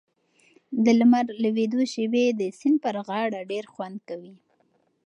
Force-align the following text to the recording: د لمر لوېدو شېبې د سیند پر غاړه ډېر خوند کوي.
د 0.83 0.85
لمر 0.99 1.25
لوېدو 1.43 1.81
شېبې 1.93 2.25
د 2.39 2.41
سیند 2.59 2.77
پر 2.83 2.95
غاړه 3.07 3.39
ډېر 3.51 3.65
خوند 3.73 3.97
کوي. 4.09 4.35